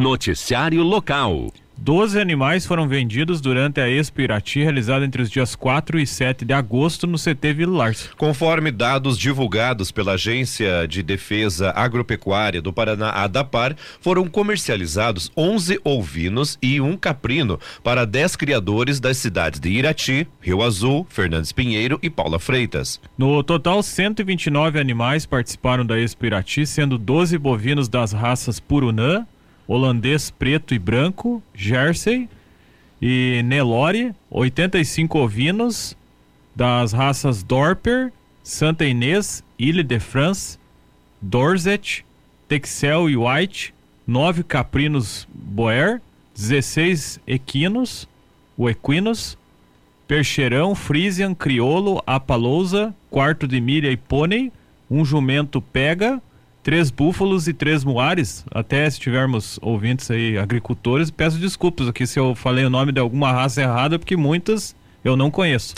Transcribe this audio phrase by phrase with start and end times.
[0.00, 1.52] Noticiário Local.
[1.76, 6.42] Doze animais foram vendidos durante a Expo Irati, realizada entre os dias 4 e 7
[6.42, 8.08] de agosto no CT Vila Lars.
[8.16, 16.56] Conforme dados divulgados pela Agência de Defesa Agropecuária do Paraná, ADAPAR, foram comercializados 11 ovinos
[16.62, 22.08] e um caprino para 10 criadores das cidades de Irati, Rio Azul, Fernandes Pinheiro e
[22.08, 22.98] Paula Freitas.
[23.18, 29.26] No total, 129 animais participaram da Expo Irati, sendo 12 bovinos das raças Purunã,
[29.70, 32.28] holandês preto e branco, Jersey
[33.00, 35.96] e Nelore, 85 ovinos
[36.56, 40.58] das raças Dorper, Santa Inês, Ile de France,
[41.22, 42.04] Dorset,
[42.48, 43.72] Texel e White,
[44.04, 46.02] 9 caprinos Boer,
[46.34, 48.08] 16 equinos,
[48.56, 49.38] o equinos,
[50.08, 54.50] Percheirão, Frisian, Criolo, Apalousa, quarto de milha e pônei,
[54.90, 56.20] um jumento pega,
[56.62, 58.44] três búfalos e três muares.
[58.50, 63.00] Até se tivermos ouvintes aí, agricultores, peço desculpas aqui se eu falei o nome de
[63.00, 65.74] alguma raça errada, porque muitas eu não conheço.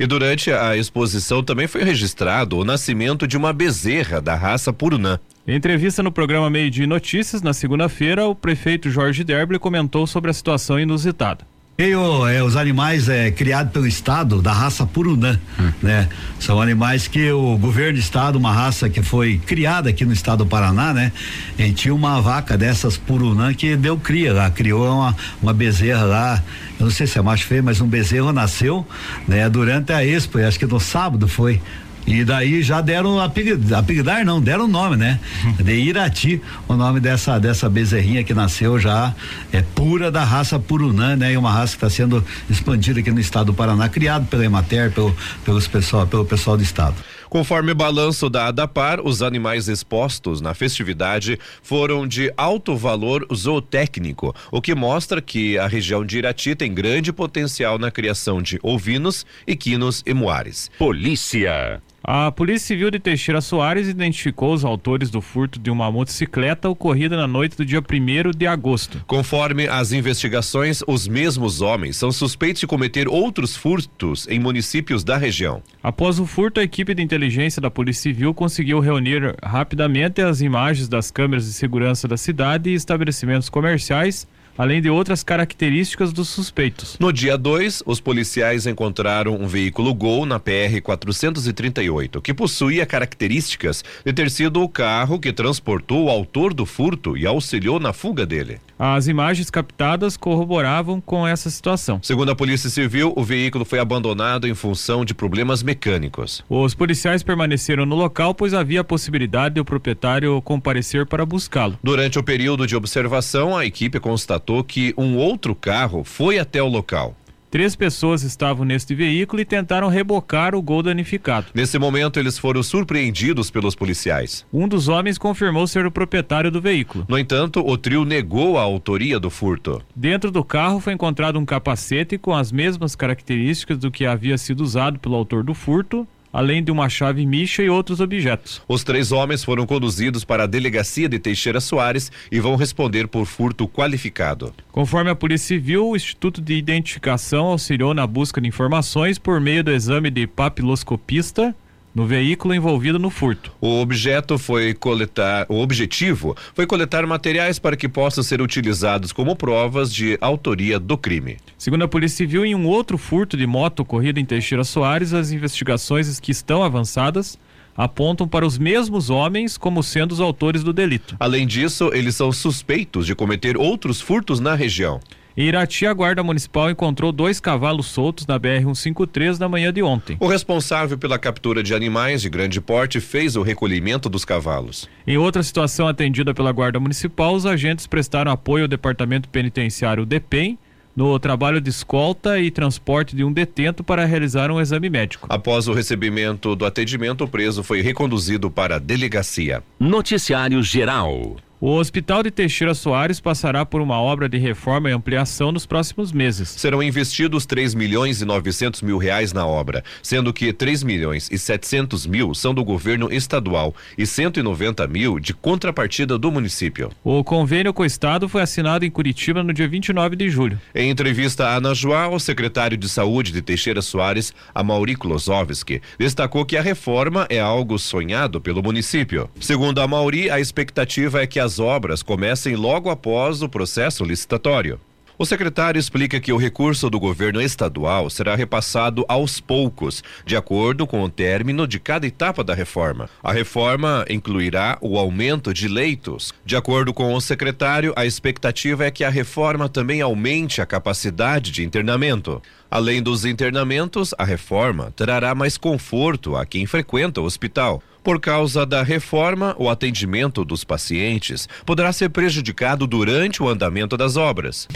[0.00, 5.18] E durante a exposição também foi registrado o nascimento de uma bezerra da raça Purunã.
[5.46, 10.30] Em entrevista no programa Meio de Notícias, na segunda-feira, o prefeito Jorge Derble comentou sobre
[10.30, 11.51] a situação inusitada.
[11.78, 15.72] E o, é, os animais é, criados pelo Estado da raça Purunã, hum.
[15.82, 16.06] né?
[16.38, 20.44] São animais que o governo do Estado, uma raça que foi criada aqui no Estado
[20.44, 21.10] do Paraná, né?
[21.58, 26.42] E tinha uma vaca dessas Purunã que deu cria lá, criou uma, uma bezerra lá,
[26.78, 28.86] eu não sei se é macho feio, mas um bezerro nasceu,
[29.26, 29.48] né?
[29.48, 31.58] Durante a Expo, acho que no sábado foi,
[32.06, 35.20] e daí já deram apelidar, não, deram o nome, né?
[35.58, 39.14] De Irati, o nome dessa dessa bezerrinha que nasceu já
[39.52, 41.32] é pura da raça Purunã, né?
[41.32, 44.90] E uma raça que está sendo expandida aqui no estado do Paraná, criado pela Emater,
[44.90, 45.14] pelo,
[45.44, 46.96] pelos pessoal, pelo pessoal do estado.
[47.28, 54.34] Conforme o balanço da ADAPAR, os animais expostos na festividade foram de alto valor zootécnico,
[54.50, 59.24] o que mostra que a região de Irati tem grande potencial na criação de ovinos,
[59.46, 60.70] equinos e muares.
[60.78, 61.80] Polícia.
[62.04, 67.16] A Polícia Civil de Teixeira Soares identificou os autores do furto de uma motocicleta ocorrida
[67.16, 69.04] na noite do dia 1 de agosto.
[69.06, 75.16] Conforme as investigações, os mesmos homens são suspeitos de cometer outros furtos em municípios da
[75.16, 75.62] região.
[75.80, 80.88] Após o furto, a equipe de inteligência da Polícia Civil conseguiu reunir rapidamente as imagens
[80.88, 84.26] das câmeras de segurança da cidade e estabelecimentos comerciais
[84.56, 86.96] além de outras características dos suspeitos.
[87.00, 93.84] No dia 2, os policiais encontraram um veículo Gol na PR 438, que possuía características
[94.04, 98.26] de ter sido o carro que transportou o autor do furto e auxiliou na fuga
[98.26, 98.60] dele.
[98.78, 102.00] As imagens captadas corroboravam com essa situação.
[102.02, 106.44] Segundo a Polícia Civil, o veículo foi abandonado em função de problemas mecânicos.
[106.48, 111.78] Os policiais permaneceram no local, pois havia a possibilidade de o proprietário comparecer para buscá-lo.
[111.82, 116.68] Durante o período de observação, a equipe constatou que um outro carro foi até o
[116.68, 117.16] local.
[117.52, 121.48] Três pessoas estavam neste veículo e tentaram rebocar o gol danificado.
[121.54, 124.46] Nesse momento, eles foram surpreendidos pelos policiais.
[124.50, 127.04] Um dos homens confirmou ser o proprietário do veículo.
[127.06, 129.82] No entanto, o trio negou a autoria do furto.
[129.94, 134.62] Dentro do carro foi encontrado um capacete com as mesmas características do que havia sido
[134.62, 138.62] usado pelo autor do furto, além de uma chave micha e outros objetos.
[138.66, 143.26] Os três homens foram conduzidos para a delegacia de Teixeira Soares e vão responder por
[143.26, 144.54] furto qualificado.
[144.70, 149.62] Conforme a Polícia Civil, o Instituto de Identificação auxiliou na busca de informações por meio
[149.62, 151.54] do exame de papiloscopista
[151.94, 153.52] no veículo envolvido no furto.
[153.60, 159.36] O objeto foi coletar, o objetivo foi coletar materiais para que possam ser utilizados como
[159.36, 161.36] provas de autoria do crime.
[161.58, 165.30] Segundo a Polícia Civil, em um outro furto de moto ocorrido em Teixeira Soares, as
[165.32, 167.38] investigações que estão avançadas
[167.76, 171.16] apontam para os mesmos homens como sendo os autores do delito.
[171.18, 175.00] Além disso, eles são suspeitos de cometer outros furtos na região.
[175.34, 180.16] Em Irati, a Guarda Municipal encontrou dois cavalos soltos na BR-153 na manhã de ontem.
[180.20, 184.88] O responsável pela captura de animais de grande porte fez o recolhimento dos cavalos.
[185.06, 190.58] Em outra situação atendida pela Guarda Municipal, os agentes prestaram apoio ao Departamento Penitenciário DEPEN
[190.94, 195.26] no trabalho de escolta e transporte de um detento para realizar um exame médico.
[195.30, 199.62] Após o recebimento do atendimento, o preso foi reconduzido para a delegacia.
[199.80, 201.36] Noticiário Geral.
[201.64, 206.10] O Hospital de Teixeira Soares passará por uma obra de reforma e ampliação nos próximos
[206.10, 206.48] meses.
[206.48, 211.38] Serão investidos 3 milhões e 900 mil reais na obra, sendo que 3 milhões e
[211.38, 216.90] 700 mil são do governo estadual e 190 mil de contrapartida do município.
[217.04, 220.60] O convênio com o Estado foi assinado em Curitiba no dia 29 de julho.
[220.74, 226.56] Em entrevista à Anajuá, o secretário de Saúde de Teixeira Soares, Amauri Klosowski, destacou que
[226.56, 229.30] a reforma é algo sonhado pelo município.
[229.38, 234.04] Segundo a Mauri, a expectativa é que as as obras comecem logo após o processo
[234.04, 234.80] licitatório.
[235.22, 240.84] O secretário explica que o recurso do governo estadual será repassado aos poucos, de acordo
[240.84, 243.08] com o término de cada etapa da reforma.
[243.22, 246.34] A reforma incluirá o aumento de leitos.
[246.44, 251.52] De acordo com o secretário, a expectativa é que a reforma também aumente a capacidade
[251.52, 252.42] de internamento.
[252.68, 257.80] Além dos internamentos, a reforma trará mais conforto a quem frequenta o hospital.
[258.02, 264.16] Por causa da reforma, o atendimento dos pacientes poderá ser prejudicado durante o andamento das
[264.16, 264.66] obras.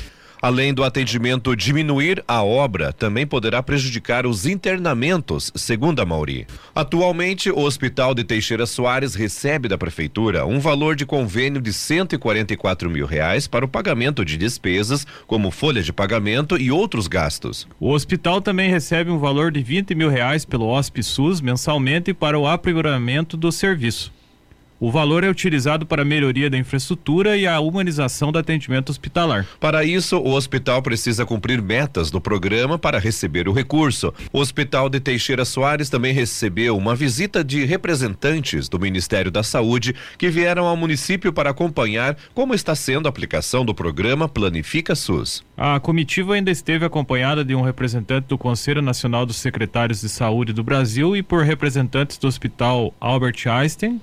[0.41, 6.47] Além do atendimento diminuir, a obra também poderá prejudicar os internamentos, segundo a Mauri.
[6.75, 12.91] Atualmente, o Hospital de Teixeira Soares recebe da Prefeitura um valor de convênio de 144
[12.91, 17.67] mil reais para o pagamento de despesas, como folha de pagamento e outros gastos.
[17.81, 22.39] O hospital também recebe um valor de 20 mil reais pelo Hosp SUS mensalmente para
[22.39, 24.13] o aprimoramento do serviço.
[24.79, 29.47] O valor é utilizado para a melhoria da infraestrutura e a humanização do atendimento hospitalar.
[29.59, 34.13] Para isso, o hospital precisa cumprir metas do programa para receber o recurso.
[34.31, 39.95] O Hospital de Teixeira Soares também recebeu uma visita de representantes do Ministério da Saúde
[40.19, 45.43] que vieram ao município para acompanhar como está sendo a aplicação do programa Planifica SUS.
[45.57, 50.53] A comitiva ainda esteve acompanhada de um representante do Conselho Nacional dos Secretários de Saúde
[50.53, 54.01] do Brasil e por representantes do Hospital Albert Einstein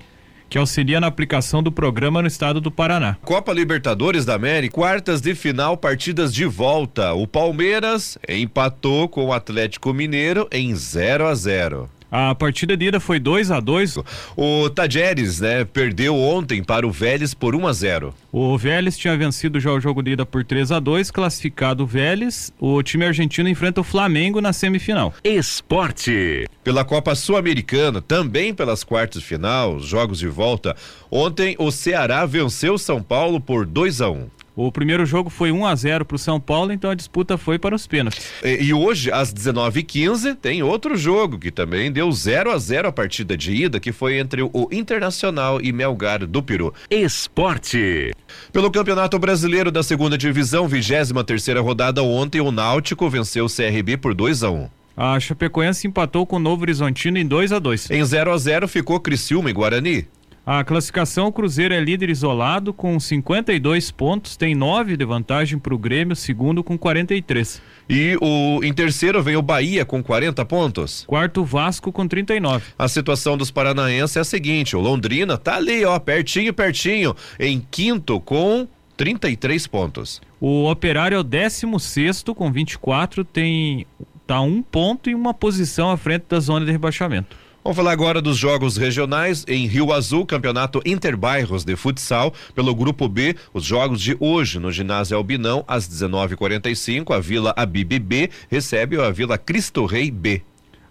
[0.54, 3.16] que auxilia na aplicação do programa no estado do Paraná.
[3.22, 7.12] Copa Libertadores da América, quartas de final, partidas de volta.
[7.12, 11.90] O Palmeiras empatou com o Atlético Mineiro em 0 a 0.
[12.16, 13.98] A partida de ida foi 2 a 2
[14.36, 19.16] O Tajeres, né, perdeu ontem para o Vélez por 1 a 0 O Vélez tinha
[19.16, 22.52] vencido já o jogo de ida por 3 a 2 classificado o Vélez.
[22.60, 25.12] O time argentino enfrenta o Flamengo na semifinal.
[25.24, 26.46] Esporte.
[26.62, 30.76] Pela Copa Sul-Americana, também pelas quartas de final, jogos de volta.
[31.10, 35.50] Ontem o Ceará venceu o São Paulo por 2 a 1 o primeiro jogo foi
[35.50, 38.30] 1 a 0 para o São Paulo, então a disputa foi para os pênaltis.
[38.42, 42.92] E, e hoje, às 19h15, tem outro jogo que também deu 0 a 0 a
[42.92, 46.72] partida de ida, que foi entre o Internacional e Melgar do Peru.
[46.90, 48.12] Esporte.
[48.52, 53.96] Pelo Campeonato Brasileiro da Segunda Divisão, 23 terceira rodada ontem, o Náutico venceu o CRB
[53.96, 57.90] por 2 a 1 a Chapecoense empatou com o Novo Horizontino em 2 a 2
[57.90, 60.06] Em 0 a 0 ficou Criciúma e Guarani.
[60.46, 65.74] A classificação, o Cruzeiro é líder isolado com 52 pontos, tem 9 de vantagem para
[65.74, 67.62] o Grêmio, segundo com 43.
[67.88, 71.04] E o em terceiro vem o Bahia com 40 pontos.
[71.06, 72.62] Quarto Vasco com 39.
[72.78, 77.66] A situação dos paranaenses é a seguinte: o Londrina tá ali, ó, pertinho, pertinho, em
[77.70, 78.68] quinto com
[78.98, 80.20] 33 pontos.
[80.38, 83.86] O Operário é o 16 com 24, tem
[84.26, 87.43] tá um ponto e uma posição à frente da zona de rebaixamento.
[87.64, 93.08] Vamos falar agora dos jogos regionais em Rio Azul, campeonato Interbairros de futsal pelo grupo
[93.08, 93.34] B.
[93.54, 99.10] Os jogos de hoje no ginásio Albinão às 19:45 a Vila Abib B recebe a
[99.10, 100.42] Vila Cristo Rei B.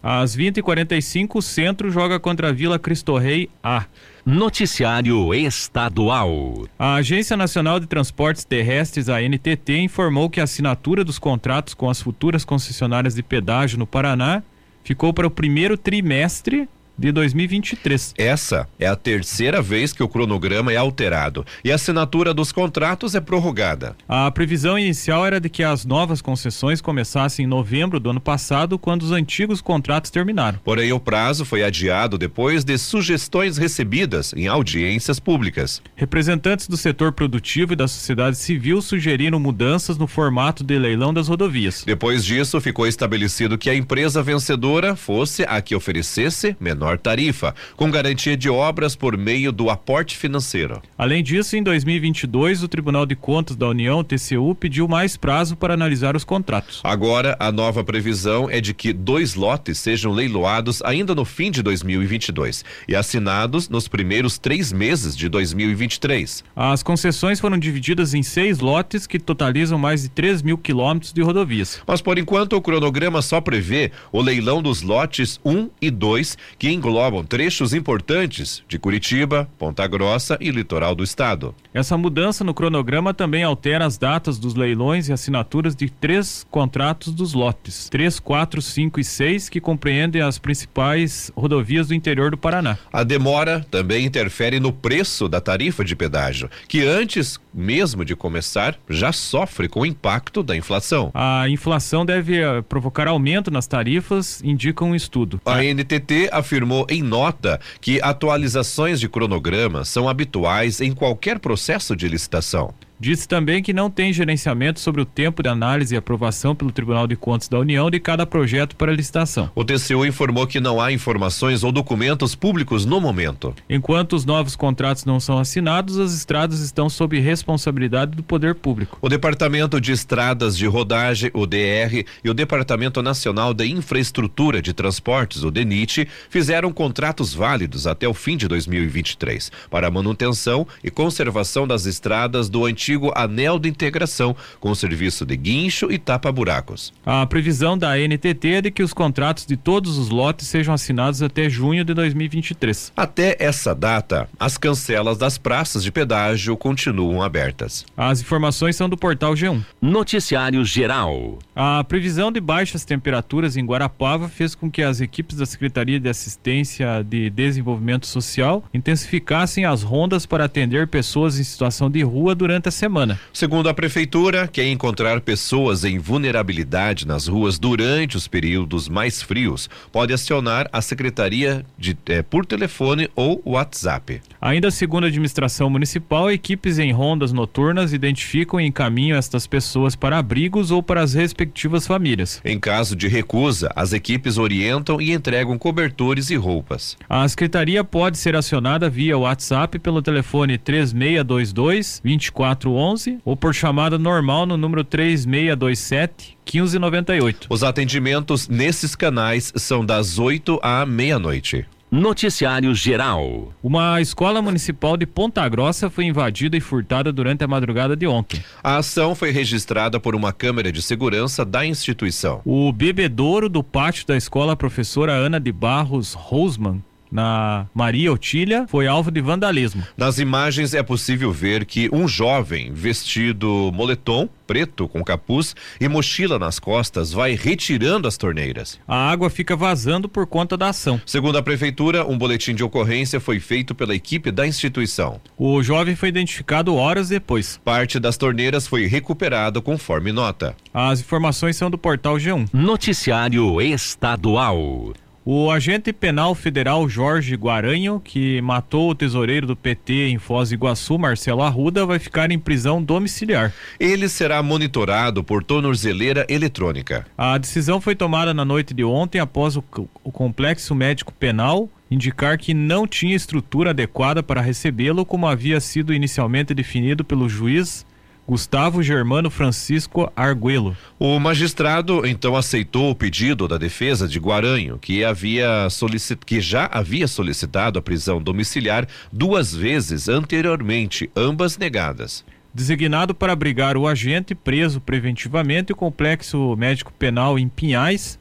[0.02, 3.86] Às 20h45 o Centro joga contra a Vila Cristo Rei A.
[4.26, 6.68] Noticiário Estadual.
[6.80, 11.88] A Agência Nacional de Transportes Terrestres, a NTT, informou que a assinatura dos contratos com
[11.88, 14.42] as futuras concessionárias de pedágio no Paraná
[14.84, 16.68] ficou para o primeiro trimestre
[16.98, 18.14] de 2023.
[18.18, 23.16] Essa é a terceira vez que o cronograma é alterado e a assinatura dos contratos
[23.16, 23.96] é prorrogada.
[24.08, 28.78] A previsão inicial era de que as novas concessões começassem em novembro do ano passado,
[28.78, 30.60] quando os antigos contratos terminaram.
[30.64, 35.82] Porém, o prazo foi adiado depois de sugestões recebidas em audiências públicas.
[35.96, 41.28] Representantes do setor produtivo e da sociedade civil sugeriram mudanças no formato de leilão das
[41.28, 41.84] rodovias.
[41.86, 47.56] Depois disso, ficou estabelecido que a empresa vencedora fosse a que oferecesse menor menor tarifa,
[47.78, 50.82] com garantia de obras por meio do aporte financeiro.
[50.98, 55.74] Além disso, em 2022, o Tribunal de Contas da União, TCU, pediu mais prazo para
[55.74, 56.82] analisar os contratos.
[56.84, 61.64] Agora, a nova previsão é de que dois lotes sejam leiloados ainda no fim de
[61.64, 66.44] 2022 e assinados nos primeiros três meses de 2023.
[66.56, 71.22] As concessões foram divididas em seis lotes que totalizam mais de 3 mil quilômetros de
[71.22, 71.82] rodovias.
[71.88, 76.73] Mas por enquanto o cronograma só prevê o leilão dos lotes 1 e 2, que
[76.74, 81.56] englobam trechos importantes de Curitiba, Ponta Grossa e litoral do estado.
[81.74, 87.14] Essa mudança no cronograma também altera as datas dos leilões e assinaturas de três contratos
[87.14, 92.38] dos lotes: 3, 4, 5 e 6, que compreendem as principais rodovias do interior do
[92.38, 92.78] Paraná.
[92.92, 98.78] A demora também interfere no preço da tarifa de pedágio, que antes mesmo de começar
[98.90, 101.12] já sofre com o impacto da inflação.
[101.14, 105.40] A inflação deve uh, provocar aumento nas tarifas, indica um estudo.
[105.46, 111.96] A NTT afirma afirmou em nota que atualizações de cronograma são habituais em qualquer processo
[111.96, 112.74] de licitação.
[113.04, 117.06] Disse também que não tem gerenciamento sobre o tempo de análise e aprovação pelo Tribunal
[117.06, 119.52] de Contas da União de cada projeto para licitação.
[119.54, 123.54] O TCU informou que não há informações ou documentos públicos no momento.
[123.70, 128.98] Enquanto os novos contratos não são assinados, as estradas estão sob responsabilidade do poder público.
[129.02, 134.72] O Departamento de Estradas de Rodagem, o DR, e o Departamento Nacional de Infraestrutura de
[134.72, 140.90] Transportes, o DENIT, fizeram contratos válidos até o fim de 2023 para a manutenção e
[140.90, 145.98] conservação das estradas do antigo antigo anel de integração com o serviço de guincho e
[145.98, 146.94] tapa-buracos.
[147.06, 151.22] A previsão da NTT é de que os contratos de todos os lotes sejam assinados
[151.22, 152.94] até junho de 2023.
[152.96, 157.86] Até essa data, as cancelas das praças de pedágio continuam abertas.
[157.98, 159.64] As informações são do portal G1.
[159.82, 161.40] Noticiário Geral.
[161.56, 166.10] A previsão de baixas temperaturas em Guarapava fez com que as equipes da Secretaria de
[166.10, 172.70] Assistência de Desenvolvimento Social intensificassem as rondas para atender pessoas em situação de rua durante
[172.70, 172.83] a semana.
[173.32, 179.70] Segundo a prefeitura, quem encontrar pessoas em vulnerabilidade nas ruas durante os períodos mais frios
[179.92, 184.22] pode acionar a secretaria de, eh, por telefone ou WhatsApp.
[184.42, 190.18] Ainda segundo a administração municipal, equipes em rondas noturnas identificam e encaminham estas pessoas para
[190.18, 192.42] abrigos ou para as respectivas famílias.
[192.44, 196.98] Em caso de recusa, as equipes orientam e entregam cobertores e roupas.
[197.10, 203.98] A secretaria pode ser acionada via WhatsApp pelo telefone 3622 24 0411 ou por chamada
[203.98, 207.48] normal no número 3627 1598.
[207.50, 211.66] Os atendimentos nesses canais são das 8 à meia-noite.
[211.94, 213.54] Noticiário Geral.
[213.62, 218.44] Uma escola municipal de Ponta Grossa foi invadida e furtada durante a madrugada de ontem.
[218.64, 222.42] A ação foi registrada por uma câmera de segurança da instituição.
[222.44, 226.82] O bebedouro do pátio da escola professora Ana de Barros Rosman
[227.14, 229.84] na Maria Otília foi alvo de vandalismo.
[229.96, 236.38] Nas imagens é possível ver que um jovem vestido moletom preto com capuz e mochila
[236.38, 238.80] nas costas vai retirando as torneiras.
[238.88, 241.00] A água fica vazando por conta da ação.
[241.06, 245.22] Segundo a prefeitura, um boletim de ocorrência foi feito pela equipe da instituição.
[245.38, 247.60] O jovem foi identificado horas depois.
[247.64, 250.56] Parte das torneiras foi recuperada conforme nota.
[250.74, 252.50] As informações são do portal G1.
[252.52, 254.94] Noticiário Estadual.
[255.26, 260.56] O agente penal federal Jorge Guaranho, que matou o tesoureiro do PT em Foz do
[260.56, 263.54] Iguaçu, Marcelo Arruda, vai ficar em prisão domiciliar.
[263.80, 267.06] Ele será monitorado por tornozeleira eletrônica.
[267.18, 269.64] A decisão foi tomada na noite de ontem após o,
[270.04, 275.94] o complexo médico penal indicar que não tinha estrutura adequada para recebê-lo, como havia sido
[275.94, 277.86] inicialmente definido pelo juiz
[278.26, 280.78] Gustavo Germano Francisco Arguello.
[280.98, 286.26] O magistrado então aceitou o pedido da defesa de Guaranho, que havia solicit...
[286.26, 292.24] que já havia solicitado a prisão domiciliar duas vezes anteriormente, ambas negadas.
[292.54, 298.18] Designado para abrigar o agente preso preventivamente, o complexo médico penal em Pinhais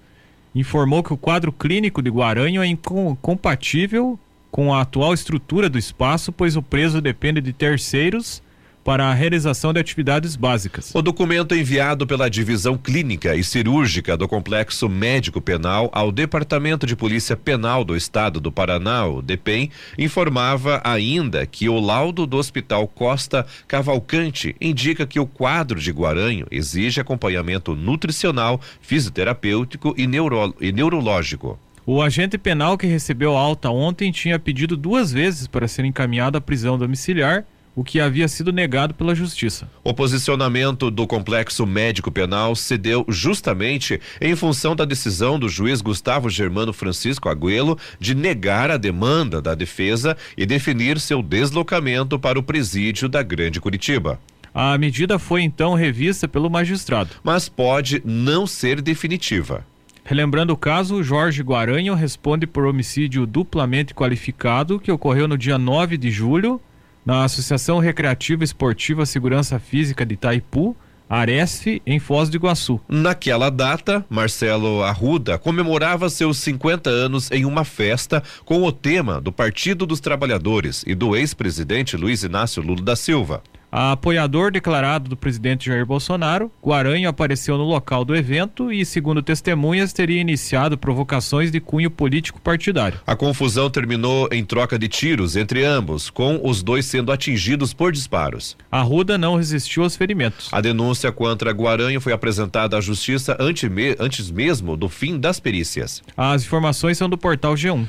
[0.54, 4.18] informou que o quadro clínico de Guaranho é incompatível
[4.50, 8.42] com a atual estrutura do espaço, pois o preso depende de terceiros
[8.85, 10.93] para a realização de atividades básicas.
[10.95, 16.97] O documento enviado pela Divisão Clínica e Cirúrgica do Complexo Médico Penal ao Departamento de
[16.97, 22.89] Polícia Penal do Estado do Paraná, o DEPEN, informava ainda que o laudo do Hospital
[22.89, 30.73] Costa Cavalcante indica que o quadro de Guaranho exige acompanhamento nutricional, fisioterapêutico e, neuro, e
[30.73, 31.59] neurológico.
[31.85, 36.41] O agente penal que recebeu alta ontem tinha pedido duas vezes para ser encaminhado à
[36.41, 39.69] prisão domiciliar o que havia sido negado pela Justiça.
[39.83, 45.81] O posicionamento do complexo médico penal se deu justamente em função da decisão do juiz
[45.81, 52.38] Gustavo Germano Francisco Agüelo de negar a demanda da defesa e definir seu deslocamento para
[52.38, 54.21] o presídio da Grande Curitiba.
[54.55, 57.11] A medida foi então revista pelo magistrado.
[57.25, 59.64] Mas pode não ser definitiva.
[60.05, 65.97] Relembrando o caso, Jorge Guaranho responde por homicídio duplamente qualificado que ocorreu no dia 9
[65.97, 66.61] de julho
[67.04, 70.76] na Associação Recreativa Esportiva Segurança Física de Itaipu,
[71.09, 72.80] Aresf, em Foz do Iguaçu.
[72.88, 79.30] Naquela data, Marcelo Arruda comemorava seus 50 anos em uma festa com o tema do
[79.30, 83.42] Partido dos Trabalhadores e do ex-presidente Luiz Inácio Lula da Silva.
[83.75, 89.23] A apoiador declarado do presidente Jair Bolsonaro, Guaranho apareceu no local do evento e, segundo
[89.23, 93.00] testemunhas, teria iniciado provocações de cunho político partidário.
[93.07, 97.93] A confusão terminou em troca de tiros entre ambos, com os dois sendo atingidos por
[97.93, 98.59] disparos.
[98.71, 100.50] A Ruda não resistiu aos ferimentos.
[100.52, 106.02] A denúncia contra Guaranho foi apresentada à justiça antes mesmo do fim das perícias.
[106.14, 107.88] As informações são do portal G1.